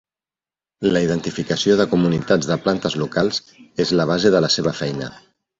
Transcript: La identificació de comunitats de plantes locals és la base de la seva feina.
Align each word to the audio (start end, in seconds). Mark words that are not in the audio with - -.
La 0.93 1.03
identificació 1.07 1.75
de 1.83 1.87
comunitats 1.93 2.49
de 2.53 2.59
plantes 2.65 2.97
locals 3.05 3.41
és 3.87 3.97
la 4.01 4.11
base 4.15 4.37
de 4.39 4.43
la 4.47 4.55
seva 4.59 4.79
feina. 4.85 5.17